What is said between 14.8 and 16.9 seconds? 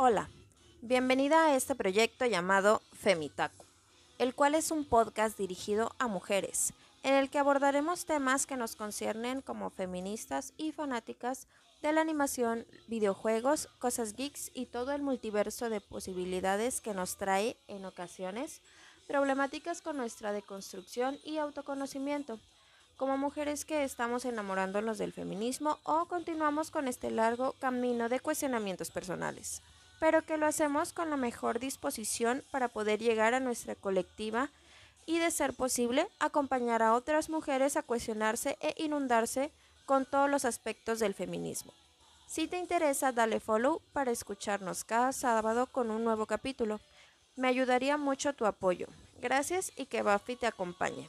el multiverso de posibilidades